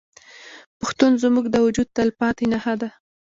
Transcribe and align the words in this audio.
پښتو 0.79 1.05
زموږ 1.23 1.45
د 1.49 1.55
وجود 1.65 1.87
تلپاتې 1.97 2.45
نښه 2.51 2.73
ده. 2.81 2.89